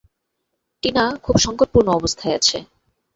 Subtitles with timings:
[0.83, 2.57] টিনা খুব সংকটপূর্ণ অবস্থায় আছে।